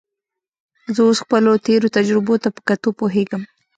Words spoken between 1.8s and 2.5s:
تجربو ته